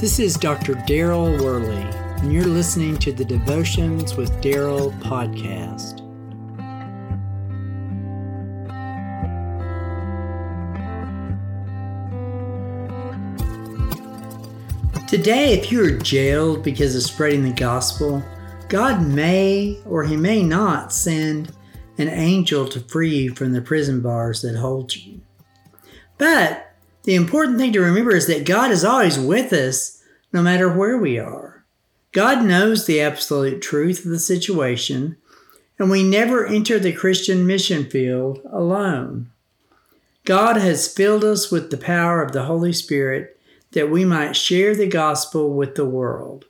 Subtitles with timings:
[0.00, 0.76] This is Dr.
[0.76, 1.82] Daryl Worley,
[2.22, 5.98] and you're listening to the Devotions with Daryl podcast.
[15.06, 18.24] Today, if you are jailed because of spreading the gospel,
[18.70, 21.52] God may or He may not send
[21.98, 25.20] an angel to free you from the prison bars that hold you.
[26.16, 26.69] But
[27.04, 30.98] the important thing to remember is that God is always with us no matter where
[30.98, 31.64] we are.
[32.12, 35.16] God knows the absolute truth of the situation,
[35.78, 39.30] and we never enter the Christian mission field alone.
[40.24, 43.38] God has filled us with the power of the Holy Spirit
[43.72, 46.46] that we might share the gospel with the world.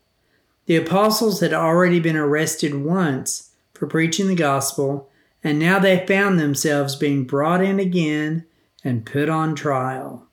[0.67, 5.09] The apostles had already been arrested once for preaching the gospel,
[5.45, 8.47] and now they found themselves being brought in again
[8.83, 10.27] and put on trial.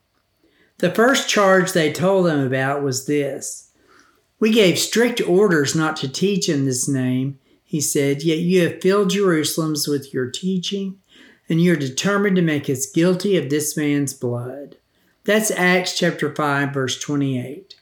[0.78, 3.72] The first charge they told them about was this
[4.38, 8.80] We gave strict orders not to teach in this name, he said, yet you have
[8.80, 10.98] filled Jerusalem's with your teaching,
[11.48, 14.76] and you are determined to make us guilty of this man's blood.
[15.24, 17.74] That's Acts chapter 5, verse 28.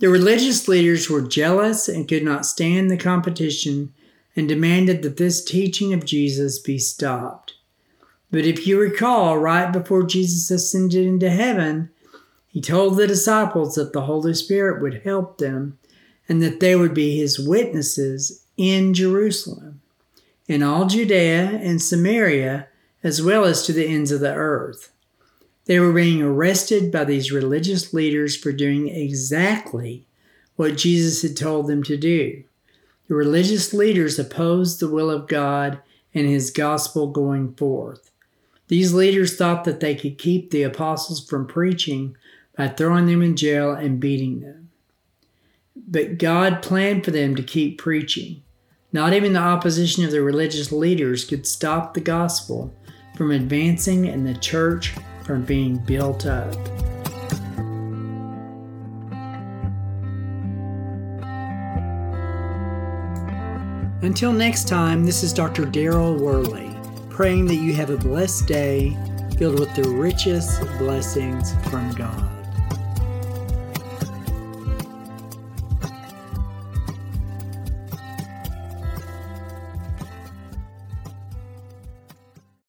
[0.00, 3.94] The religious leaders were jealous and could not stand the competition
[4.34, 7.54] and demanded that this teaching of Jesus be stopped.
[8.30, 11.90] But if you recall, right before Jesus ascended into heaven,
[12.54, 15.76] he told the disciples that the Holy Spirit would help them
[16.28, 19.80] and that they would be his witnesses in Jerusalem,
[20.46, 22.68] in all Judea and Samaria,
[23.02, 24.92] as well as to the ends of the earth.
[25.64, 30.06] They were being arrested by these religious leaders for doing exactly
[30.54, 32.44] what Jesus had told them to do.
[33.08, 35.80] The religious leaders opposed the will of God
[36.14, 38.12] and his gospel going forth.
[38.68, 42.16] These leaders thought that they could keep the apostles from preaching
[42.56, 44.70] by throwing them in jail and beating them.
[45.76, 48.42] But God planned for them to keep preaching.
[48.92, 52.74] Not even the opposition of the religious leaders could stop the gospel
[53.16, 54.94] from advancing and the church
[55.24, 56.54] from being built up.
[64.02, 65.64] Until next time, this is Dr.
[65.64, 66.76] Daryl Worley,
[67.08, 68.96] praying that you have a blessed day
[69.38, 72.33] filled with the richest blessings from God.